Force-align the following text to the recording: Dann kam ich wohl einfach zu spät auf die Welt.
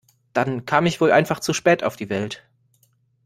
Dann 0.33 0.65
kam 0.65 0.87
ich 0.87 0.99
wohl 0.99 1.11
einfach 1.11 1.39
zu 1.41 1.53
spät 1.53 1.83
auf 1.83 1.95
die 1.95 2.09
Welt. 2.09 2.43